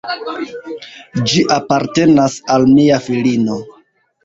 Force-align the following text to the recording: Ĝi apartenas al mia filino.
Ĝi 1.33 1.43
apartenas 1.59 2.41
al 2.57 2.69
mia 2.73 3.01
filino. 3.11 3.63